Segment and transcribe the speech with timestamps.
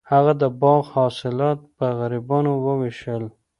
[0.11, 3.23] هغه د باغ حاصلات په غریبانو وویشل.